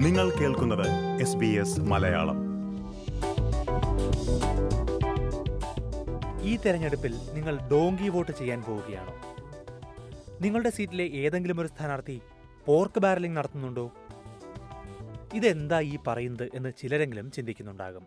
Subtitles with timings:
[0.00, 2.36] നിങ്ങൾ കേൾക്കുന്നത് S B S Malayalam.
[6.42, 9.14] ഈ തെരഞ്ഞെടുപ്പിൽ നിങ്ങൾ ഡോങ്കി വോട്ട് ചെയ്യാൻ പോവുകയാണോ?
[10.40, 12.20] നിങ്ങളുടെ സീറ്റിലെ ഏതെങ്കിലും ഒരു സ്ഥാനാർത്ഥി
[12.66, 13.92] പോർക്ക് ബാരലിംഗ് നടത്തുന്നുണ്ടോ?
[15.34, 18.06] ഇതെന്താ ഈ പറയുന്നത് എന്ന് ചിലരെങ്കിലും ചിന്തിക്കുന്നുണ്ടാകും.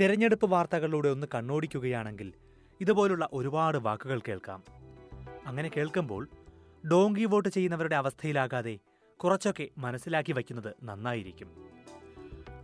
[0.00, 2.32] തെരഞ്ഞെടുപ്പ് വാർത്തകളിലൂടെ ഒന്ന് കണ്ണോടിക്കുകയാണെങ്കിൽ
[2.80, 4.62] ഇതുപോലുള്ള ഒരുപാട് വാക്കുകൾ കേൾക്കാം.
[5.46, 6.28] അങ്ങനെ കേൾക്കുമ്പോൾ
[6.90, 8.78] ഡോങ്കി വോട്ട് ചെയ്യുന്നവരുടെ അവസ്ഥയിലാകാതെ
[9.24, 11.50] കുറച്ചൊക്കെ മനസ്സിലാക്കി വയ്ക്കുന്നത് നന്നായിരിക്കും.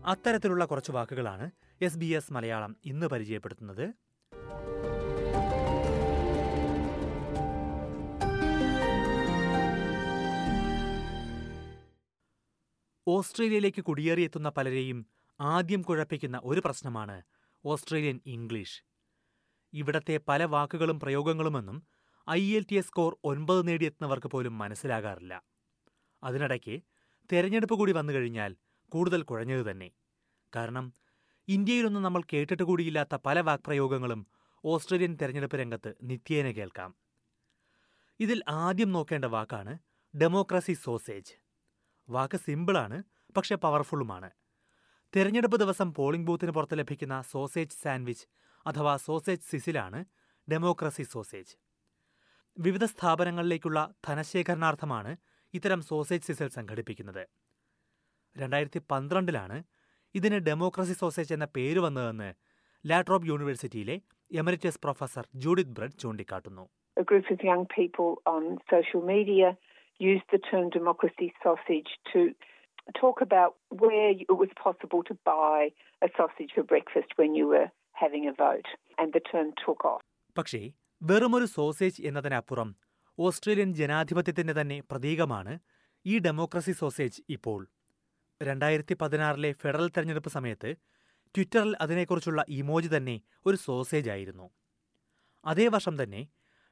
[0.07, 3.95] അത്തരത്തിലുള്ള കുറച്ച് വാക്കുകളാണ് എസ് ബി എസ് മലയാളം ഇന്ന് പരിചയപ്പെടുത്തുന്നത്.
[13.09, 15.07] ഓസ്ട്രേലിയയിലേക്ക് കുടിയേറിയെത്തുന്ന പലരെയും
[15.41, 17.23] ആദ്യം കുഴപ്പിക്കുന്ന ഒരു പ്രശ്നമാണ്
[17.65, 18.83] ഓസ്ട്രേലിയൻ ഇംഗ്ലീഷ്.
[19.73, 21.87] ഇവിടത്തെ പല വാക്കുകളും പ്രയോഗങ്ങളുമെന്നും
[22.31, 25.58] I L T S score ഒൻപത് നേടിയെത്തുന്നവർക്ക് പോലും മനസ്സിലാകാറില്ല.
[26.23, 26.83] അതിനിടയ്ക്ക്
[27.33, 28.57] തെരഞ്ഞെടുപ്പ് കൂടി വന്നു കഴിഞ്ഞാൽ
[28.89, 29.91] കൂടുതൽ കുഴഞ്ഞത് തന്നെ.
[30.57, 30.93] കാരണം
[31.49, 34.27] ഇന്ത്യയിലൊന്നും നമ്മൾ കേട്ടിട്ട് കൂടിയില്ലാത്ത പല വാക്പ്രയോഗങ്ങളും
[34.65, 36.95] ഓസ്ട്രേലിയൻ തെരഞ്ഞെടുപ്പ് രംഗത്ത് നിത്യേന കേൾക്കാം.
[38.21, 39.79] ഇതിൽ ആദ്യം നോക്കേണ്ട വാക്കാണ്
[40.21, 41.33] ഡെമോക്രസി സോസേജ്.
[42.09, 43.03] വാക്ക് സിമ്പിളാണ്
[43.37, 44.31] പക്ഷെ പവർഫുള്ളുമാണ്.
[45.17, 48.27] തെരഞ്ഞെടുപ്പ് ദിവസം പോളിംഗ് ബൂത്തിന് പുറത്ത് ലഭിക്കുന്ന സോസേജ് സാൻഡ്വിച്ച്
[48.67, 50.05] അഥവാ സോസേജ് സിസിലാണ്
[50.51, 51.57] ഡെമോക്രസി സോസേജ്.
[52.59, 55.17] വിവിധ സ്ഥാപനങ്ങളിലേക്കുള്ള ധനശേഖരണാർത്ഥമാണ്
[55.57, 57.23] ഇത്തരം സോസേജ് സിസൽ സംഘടിപ്പിക്കുന്നത്.
[58.37, 59.59] രണ്ടായിരത്തി പന്ത്രണ്ടിലാണ്
[60.15, 62.29] ഇതിന് ഡെമോക്രസി സോസേജ് എന്ന പേര് വന്നതെന്ന്
[62.85, 63.97] ലാട്രോപ് യൂണിവേഴ്സിറ്റിയിലെ
[64.31, 66.67] എമറിറ്റസ് പ്രൊഫസർ ജൂഡിത് ബ്രഡ് ചൂണ്ടിക്കാട്ടുന്നു.
[73.01, 75.59] Talk about where it was possible to buy
[76.03, 77.67] a sausage for breakfast when you were
[78.03, 80.03] having a vote and the term took off.
[80.37, 80.61] പക്ഷേ
[81.03, 82.71] വെറുമൊരു സോസേജ് എന്നതിനപ്പുറം
[83.19, 85.59] Australian ജനാധിപത്യത്തിന്റെ തന്നെ പ്രതീകമാണ്
[86.07, 87.69] ഈ ഡെമോക്രസി സോസേജ് ഇപ്പോൾ.
[88.43, 90.77] രണ്ടായിരത്തി പതിനാറിലെ ഫെഡറൽ തെരഞ്ഞെടുപ്പ് സമയത്ത്
[91.35, 94.51] ട്വിറ്ററിൽ അതിനെക്കുറിച്ചുള്ള ഇമോജി തന്നെ ഒരു സോസേജ് ആയിരുന്നു.
[95.45, 96.29] അതേ വർഷം തന്നെ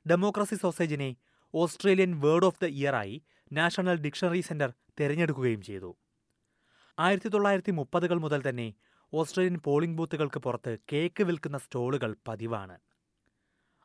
[0.06, 1.16] ഡെമോക്രസി സോസേജിനെ
[1.54, 3.22] ഓസ്ട്രേലിയൻ വേർഡ് ഓഫ് ദ ഇയറായി
[3.52, 5.96] നാഷണൽ ഡിക്ഷണറി സെന്റർ തിരഞ്ഞെടുക്കുകയും ചെയ്തു.
[6.98, 8.74] ആയിരത്തി തൊള്ളായിരത്തി മുപ്പതുകൾ മുതൽ തന്നെ
[9.12, 12.78] ഓസ്ട്രേലിയൻ പോളിംഗ് ബൂത്തുകൾക്ക് പുറത്ത് കേക്ക് വിൽക്കുന്ന സ്റ്റോളുകൾ പതിവാണ്.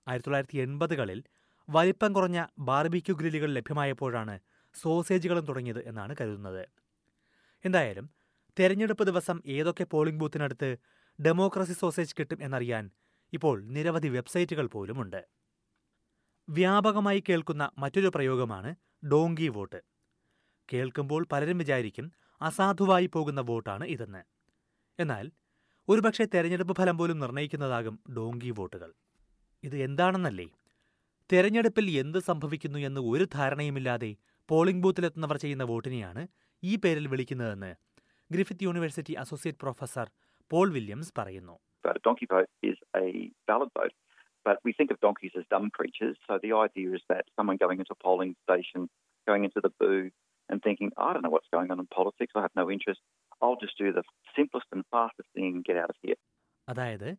[0.08, 1.24] ആയിരത്തി തൊള്ളായിരത്തി എൺപതുകളിൽ
[1.72, 4.40] വലിപ്പം കുറഞ്ഞ ബാർബിക്യൂ ഗ്രില്ലുകൾ ലഭ്യമായപ്പോഴാണ്
[4.76, 6.64] സോസേജുകളും തുടങ്ങിയത് എന്നാണ് കരുതുന്നത്.
[7.66, 8.10] എന്തായാലും
[8.60, 10.78] തെരഞ്ഞെടുപ്പ് ദിവസം ഏതൊക്കെ പോളിംഗ് ബൂത്തിനടുത്ത്
[11.20, 12.92] ഡെമോക്രസി സോസേജ് കിട്ടും എന്നറിയാൻ
[13.34, 15.22] ഇപ്പോൾ നിരവധി വെബ്സൈറ്റുകൾ പോലുമുണ്ട്.
[16.50, 18.76] വ്യാപകമായി കേൾക്കുന്ന മറ്റൊരു പ്രയോഗമാണ്
[19.12, 19.82] ഡോങ്കി വോട്ട്.
[20.74, 22.12] കേൾക്കുമ്പോൾ പലരും വിചാരിക്കും
[22.42, 24.24] അസാധുവായി പോകുന്ന വോട്ടാണ് ഇതെന്ന്.
[25.00, 25.32] എന്നാൽ
[25.88, 28.94] ഒരുപക്ഷെ തെരഞ്ഞെടുപ്പ് ഫലം പോലും നിർണയിക്കുന്നതാകും ഡോങ്കി വോട്ടുകൾ.
[29.64, 30.48] ഇത് എന്താണെന്നല്ലേ?
[31.32, 34.12] തെരഞ്ഞെടുപ്പിൽ എന്ത് സംഭവിക്കുന്നു എന്ന് ഒരു ധാരണയുമില്ലാതെ
[34.50, 36.24] പോളിംഗ് ബൂത്തിലെത്തുന്നവർ ചെയ്യുന്ന വോട്ടിനെയാണ്
[36.64, 37.72] ഈ പേരിൽ വിളിക്കുന്നതെന്ന്
[38.32, 40.10] Griffith University associate professor
[40.52, 41.58] Paul Williams പറയുന്നു
[44.46, 46.16] But we think of donkeys as dumb creatures.
[46.28, 48.82] So the idea is that someone going into a polling station,
[49.28, 50.14] going into the booth,
[50.50, 52.32] and thinking, I don't know what's going on in politics.
[52.36, 53.02] I have no interest.
[53.42, 54.04] I'll just do the
[54.36, 56.20] simplest and fastest thing and get out of here.
[56.68, 57.10] അതായത്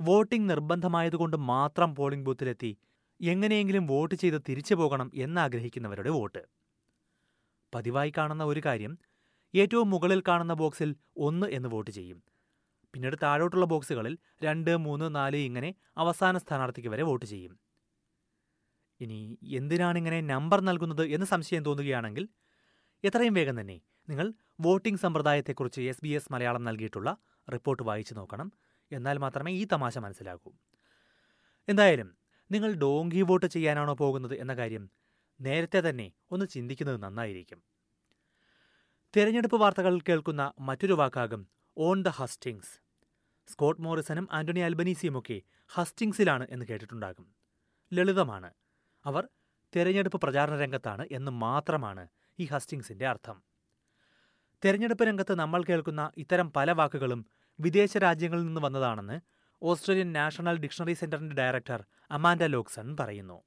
[0.00, 2.72] voting നിർബന്ധമായതുകൊണ്ട് മാത്രം polling ബൂത്തിലെത്തി
[3.20, 6.46] എങ്ങനെയെങ്കിലും vote ചെയ്ത് തിരിച്ചു പോകണം എന്നാഗ്രഹിക്കുന്നവരുടെ vote.
[7.74, 8.98] പതിവായി കാണുന്ന ഒരു കാര്യം
[9.54, 12.22] ഏറ്റവും മുകളിൽ കാണുന്ന ബോക്സിൽ ഒന്ന് എന്ന് വോട്ട് ചെയ്യും.
[12.94, 17.58] പിന്നീട് താഴോട്ടുള്ള ബോക്സുകളിൽ രണ്ട് മൂന്ന് നാല് ഇങ്ങനെ അവസാന സ്ഥാനാർത്ഥിക്ക് വരെ വോട്ട് ചെയ്യും.
[19.00, 22.28] ഇനി എന്തിനാണിങ്ങനെ നമ്പർ നൽകുന്നത് എന്ന് സംശയം തോന്നുകയാണെങ്കിൽ
[23.04, 27.16] എത്രയും വേഗം തന്നെ നിങ്ങൾ വോട്ടിംഗ് സമ്പ്രദായത്തെക്കുറിച്ച് എസ് ബി എസ് മലയാളം നൽകിയിട്ടുള്ള
[27.52, 28.52] റിപ്പോർട്ട് വായിച്ചു നോക്കണം.
[28.92, 30.52] എന്നാൽ മാത്രമേ ഈ തമാശ മനസ്സിലാകൂ.
[31.68, 32.17] എന്തായാലും
[32.50, 34.90] നിങ്ങൾ ഡോങ്കി വോട്ട് ചെയ്യാനാണോ പോകുന്നത് എന്ന കാര്യം
[35.40, 37.62] നേരത്തെ തന്നെ ഒന്ന് ചിന്തിക്കുന്നത് നന്നായിരിക്കും.
[39.16, 41.48] തിരഞ്ഞെടുപ്പ് വാർത്തകൾ കേൾക്കുന്ന മറ്റൊരു വാക്കാകും
[41.78, 42.80] ഓൺ ദ ഹസ്റ്റിങ്സ്.
[43.52, 47.34] സ്കോട്ട് മോറിസനും ആന്റണി അൽബനീസിയുമൊക്കെ ഹസ്റ്റിങ്സിലാണ് എന്ന് കേട്ടിട്ടുണ്ടാകും.
[47.92, 48.52] ലളിതമാണ്.
[49.04, 49.28] അവർ
[49.76, 53.42] തെരഞ്ഞെടുപ്പ് പ്രചാരണ രംഗത്താണ് എന്ന് മാത്രമാണ് ഈ ഹസ്റ്റിങ്സിന്റെ അർത്ഥം.
[54.64, 57.26] തെരഞ്ഞെടുപ്പ് രംഗത്ത് നമ്മൾ കേൾക്കുന്ന ഇത്തരം പല വാക്കുകളും
[57.60, 59.20] വിദേശ രാജ്യങ്ങളിൽ നിന്ന് വന്നതാണെന്ന്
[59.62, 63.38] ഓസ്ട്രേലിയൻ നാഷണൽ ഡിക്ഷണറി സെന്ററിന്റെ ഡയറക്ടർ അമാൻഡ ലോക്സൺ പറയുന്നു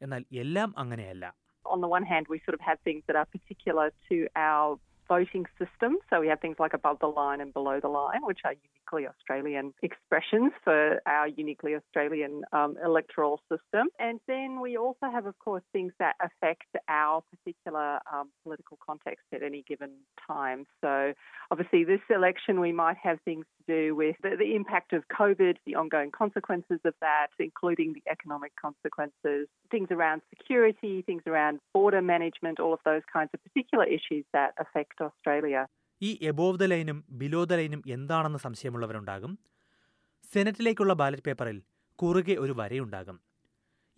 [0.00, 1.24] എന്നാൽ എല്ലാം അങ്ങനെയല്ല
[1.64, 4.16] on the one hand, we sort of have things that are particular to
[4.46, 4.70] our
[5.10, 5.92] voting system.
[6.08, 8.54] So we have things like above the line and below the line, which are
[8.92, 13.88] uniquely Australian expressions for our uniquely Australian um, electoral system.
[13.98, 19.24] And then we also have, of course, things that affect our particular um, political context
[19.32, 19.90] at any given
[20.26, 20.66] time.
[20.80, 21.12] So
[21.50, 25.56] obviously, this election, we might have things to do with the, the impact of COVID,
[25.66, 32.02] the ongoing consequences of that, including the economic consequences, things around security, things around border
[32.02, 35.66] management, all of those kinds of particular issues that affect Australia.
[36.02, 39.38] ഈ above the ലൈനും below the ലൈനും എന്താണെന്ന് സംശയമുള്ളവരുണ്ടാകും.
[40.32, 41.62] സെനറ്റിലേക്കുള്ള ballot പേപ്പറിൽ
[41.94, 43.20] കുറുകെ ഒരു വരയുണ്ടാകും.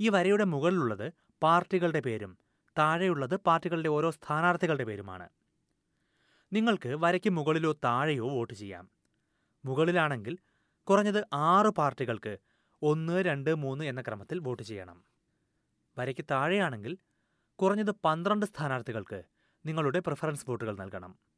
[0.01, 1.12] ഈ വരയുടെ മുകളിലുള്ളത്
[1.43, 2.39] പാർട്ടികളുടെ പേരും
[2.79, 5.29] താഴെയുള്ളത് പാർട്ടികളുടെ ഓരോ സ്ഥാനാർത്ഥികളുടെ പേരുമാണ്.
[6.53, 8.91] നിങ്ങൾക്ക് വരയ്ക്ക് മുകളിലോ താഴെയോ വോട്ട് ചെയ്യാം.
[9.65, 10.39] മുകളിലാണെങ്കിൽ
[10.83, 12.39] കുറഞ്ഞത് ആറ് പാർട്ടികൾക്ക്
[12.83, 15.05] ഒന്ന് രണ്ട് മൂന്ന് എന്ന ക്രമത്തിൽ വോട്ട് ചെയ്യണം.
[15.99, 16.99] വരയ്ക്ക് താഴെയാണെങ്കിൽ
[17.55, 19.23] കുറഞ്ഞത് പന്ത്രണ്ട് സ്ഥാനാർത്ഥികൾക്ക്
[19.67, 21.34] നിങ്ങളുടെ പ്രിഫറൻസ് വോട്ടുകൾ നൽകണം.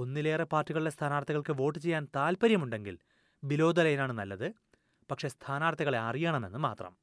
[0.00, 2.98] ഒന്നിലേറെ പാർട്ടികളുടെ സ്ഥാനാർത്ഥികൾക്ക് വോട്ട് ചെയ്യാൻ താൽപ്പര്യമുണ്ടെങ്കിൽ
[3.44, 4.52] ബിലോ ദ ലൈനാണ് നല്ലത്.
[5.10, 6.96] പക്ഷേ സ്ഥാനാർത്ഥികളെ അറിയണമെന്ന് മാത്രം.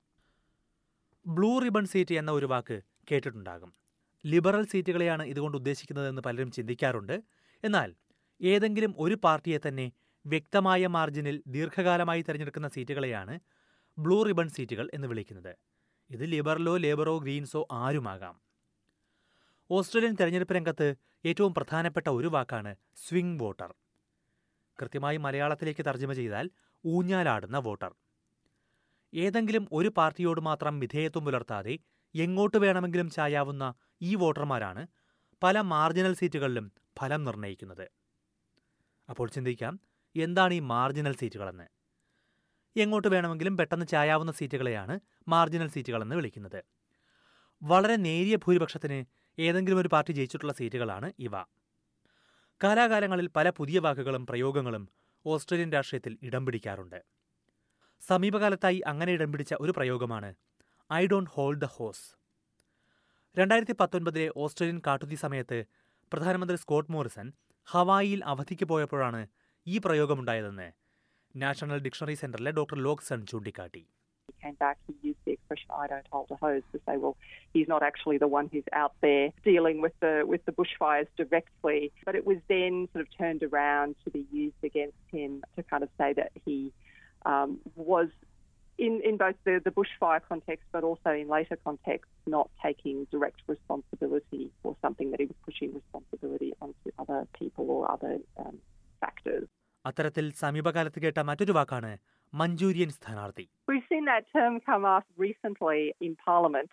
[1.27, 2.81] ബ്ലൂ റിബൺ സീറ്റ് എന്ന ഒരു വാക്ക്
[3.11, 3.73] കേട്ടിട്ടുണ്ടാകും.
[4.25, 7.23] ലിബറൽ സീറ്റുകളെയാണ് ഇതുകൊണ്ട് ഉദ്ദേശിക്കുന്നതെന്ന് പലരും ചിന്തിക്കാറുണ്ട്.
[7.63, 7.95] എന്നാൽ
[8.41, 9.91] ഏതെങ്കിലും ഒരു പാർട്ടിയെ തന്നെ
[10.25, 13.39] വ്യക്തമായ മാർജിനിൽ ദീർഘകാലമായി തിരഞ്ഞെടുക്കുന്ന സീറ്റുകളെയാണ്
[13.97, 15.55] ബ്ലൂ റിബൺ സീറ്റുകൾ എന്ന് വിളിക്കുന്നത്.
[16.09, 18.44] ഇത് ലിബറലോ ലേബറോ ഗ്രീൻസോ ആരുമാകാം.
[19.69, 20.87] ഓസ്ട്രേലിയൻ തെരഞ്ഞെടുപ്പ് രംഗത്ത്
[21.25, 23.71] ഏറ്റവും പ്രധാനപ്പെട്ട ഒരു വാക്കാണ് സ്വിംഗ് വോട്ടർ
[24.79, 26.45] കൃത്യമായി മലയാളത്തിലേക്ക് തർജമ ചെയ്താൽ
[26.83, 27.91] ഊഞ്ഞാലാടുന്ന വോട്ടർ.
[29.13, 31.75] ഏതെങ്കിലും ഒരു പാർട്ടിയോട് മാത്രം വിധേയത്വം പുലർത്താതെ
[32.15, 34.83] എങ്ങോട്ട് വേണമെങ്കിലും ചായാവുന്ന ഈ വോട്ടർമാരാണ്
[35.43, 36.67] പല മാർജിനൽ സീറ്റുകളിലും
[36.99, 37.85] ഫലം നിർണയിക്കുന്നത്.
[39.09, 39.79] അപ്പോൾ ചിന്തിക്കാം
[40.15, 41.67] എന്താണ് ഈ മാർജിനൽ സീറ്റുകളെന്ന്?
[42.75, 44.95] എങ്ങോട്ട് വേണമെങ്കിലും പെട്ടെന്ന് ചായാവുന്ന സീറ്റുകളെയാണ്
[45.27, 46.61] മാർജിനൽ സീറ്റുകളെന്ന് വിളിക്കുന്നത്.
[47.61, 49.05] വളരെ നേരിയ ഭൂരിപക്ഷത്തിന്
[49.37, 51.35] ഏതെങ്കിലും ഒരു പാർട്ടി ജയിച്ചിട്ടുള്ള സീറ്റുകളാണ് ഇവ.
[52.63, 54.89] കാലാകാലങ്ങളിൽ പല പുതിയ വാക്കുകളും പ്രയോഗങ്ങളും
[55.25, 57.03] ഓസ്ട്രേലിയൻ രാഷ്ട്രീയത്തിൽ ഇടം പിടിക്കാറുണ്ട്.
[58.01, 60.35] സമീപകാലത്തായി അങ്ങനെ ഇടം പിടിച്ച ഒരു പ്രയോഗമാണ്
[60.93, 62.15] I don't hold the hose.
[63.37, 65.65] രണ്ടായിരത്തി പത്തൊൻപതിലെ ഓസ്ട്രേലിയൻ കാട്ടുതീ സമയത്ത്
[66.13, 67.33] പ്രധാനമന്ത്രി സ്കോട്ട് മോറിസൺ
[67.65, 69.27] ഹവായിയിൽ അവധിക്ക് പോയപ്പോഴാണ്
[69.67, 70.71] ഈ പ്രയോഗമുണ്ടായതെന്ന്
[71.35, 73.87] നാഷണൽ ഡിക്ഷണറി സെന്ററിലെ ഡോക്ടർ ലോക്സൺ ചൂണ്ടിക്കാട്ടി.
[74.28, 77.16] he came back, he used the expression "I don't hold a hose" to say, well,
[77.54, 81.92] he's not actually the one who's out there dealing with the with the bushfires directly.
[82.06, 85.82] But it was then sort of turned around to be used against him to kind
[85.82, 86.72] of say that he
[87.26, 88.08] um, was.
[88.86, 93.40] In, in both the, the bushfire context, but also in later contexts, not taking direct
[93.46, 98.12] responsibility for something that he was pushing responsibility onto other people or other
[98.42, 98.56] um,
[99.02, 99.44] factors.
[99.84, 101.92] അത്തരത്തിൽ സമീപകാലത്ത് കേട്ട മറ്റൊരു വാക്കാണ്
[102.40, 106.70] manchurian സ്ഥാനാർത്ഥി We've seen that term come up recently in Parliament,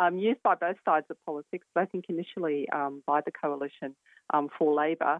[0.00, 3.90] um, used by both sides of politics, but I think initially um, by the coalition
[4.34, 5.14] um, for Labor,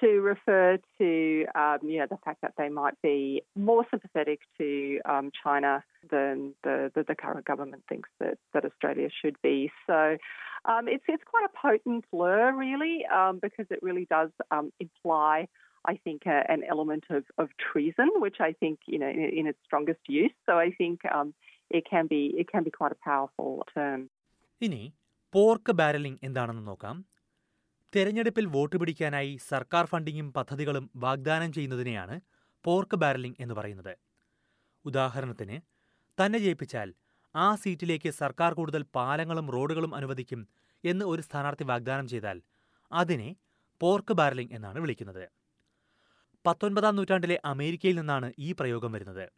[0.00, 5.00] to refer to um, you know the fact that they might be more sympathetic to
[5.04, 5.72] um, China
[6.10, 9.70] than the, the, the current government thinks that, that Australia should be.
[9.86, 10.16] So
[10.64, 15.48] um, it's it's quite a potent slur, really, um, because it really does um, imply.
[15.85, 19.47] I think uh, an element of, of treason, which I think you know in, in
[19.47, 20.31] its strongest use.
[20.45, 21.33] So I think um,
[21.71, 24.01] it can be it can be quite a powerful term.
[24.61, 24.81] ഇനി
[25.33, 26.97] pork barrelling എന്താണെന്ന് നോക്കാം
[27.93, 32.15] തെരഞ്ഞെടുപ്പിൽ vote പിടിക്കാനായി സർക്കാർ ഫണ്ടിങ്ങും പദ്ധതികളും വാഗ്ദാനം ചെയ്യുന്നതിനെയാണ്
[32.65, 33.93] pork barrelling എന്ന് പറയുന്നത്
[34.85, 35.57] ഉദാഹരണത്തിന്
[36.17, 36.89] തന്നെ ജയിപ്പിച്ചാൽ
[37.35, 40.41] ആ സീറ്റിലേക്ക് സർക്കാർ കൂടുതൽ പാലങ്ങളും റോഡുകളും അനുവദിക്കും
[40.83, 42.37] എന്ന് ഒരു സ്ഥാനാർത്ഥി വാഗ്ദാനം ചെയ്താൽ
[42.91, 43.29] അതിനെ
[43.81, 45.23] പോർക്ക് ബാരലിംഗ് എന്നാണ് വിളിക്കുന്നത്
[46.45, 49.29] പത്തൊൻപതാം നൂറ്റാണ്ടിലെ അമേരിക്കയിൽ നിന്നാണ് ഈ പ്രയോഗം വരുന്നത്.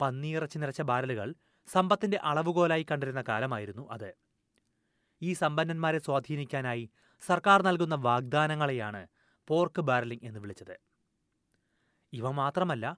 [0.00, 1.34] പന്നിയിറച്ചി നിറച്ച ബാരലുകൾ
[1.66, 4.14] സമ്പത്തിന്റെ അളവുകോലായി കണ്ടിരുന്ന കാലമായിരുന്നു അത്.
[5.22, 6.90] ഈ സമ്പന്നന്മാരെ സ്വാധീനിക്കാനായി
[7.26, 9.06] സർക്കാർ നൽകുന്ന വാഗ്ദാനങ്ങളെയാണ്
[9.48, 10.76] പോർക്ക് ബാരലിംഗ് എന്ന് വിളിച്ചത്.
[12.12, 12.96] ഇവ മാത്രമല്ല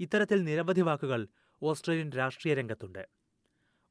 [0.00, 1.28] ഇത്തരത്തിൽ നിരവധി വാക്കുകൾ
[1.62, 3.08] ഓസ്ട്രേലിയൻ രാഷ്ട്രീയ രംഗത്തുണ്ട്.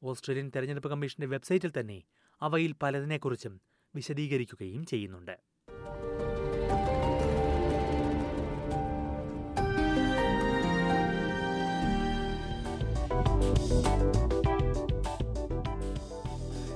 [0.04, 2.04] ഓസ്ട്രേലിയൻ തെരഞ്ഞെടുപ്പ് കമ്മീഷന്റെ വെബ്സൈറ്റിൽ തന്നെ
[2.42, 3.62] അവയിൽ പലതിനെക്കുറിച്ചും
[3.96, 5.49] വിശദീകരിക്കുകയും ചെയ്യുന്നുണ്ട്.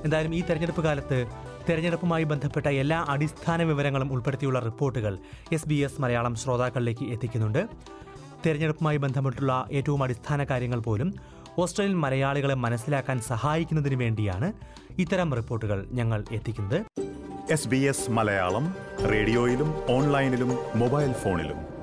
[0.04, 1.26] എന്തായാലും ഈ തെരഞ്ഞെടുപ്പ് കാലത്ത്
[1.68, 5.18] തെരഞ്ഞെടുപ്പുമായി ബന്ധപ്പെട്ട എല്ലാ അടിസ്ഥാന വിവരങ്ങളും ഉൾപ്പെടുത്തിയുള്ള റിപ്പോർട്ടുകൾ
[5.52, 7.68] എസ് ബി എസ് മലയാളം ശ്രോതാക്കളിലേക്ക് എത്തിക്കുന്നുണ്ട്.
[8.46, 11.14] തെരഞ്ഞെടുപ്പുമായി ബന്ധപ്പെട്ടുള്ള ഏറ്റവും അടിസ്ഥാന കാര്യങ്ങൾ പോലും
[11.58, 14.52] ഓസ്ട്രേലിയൻ മലയാളികളെ മനസ്സിലാക്കാൻ സഹായിക്കുന്നതിന് വേണ്ടിയാണ്
[14.98, 16.84] ഇത്തരം റിപ്പോർട്ടുകൾ ഞങ്ങൾ എത്തിക്കുന്നത്.
[17.52, 18.74] എസ് ബി എസ് മലയാളം
[19.10, 21.73] റേഡിയോയിലും ഓൺലൈനിലും മൊബൈൽ ഫോണിലും.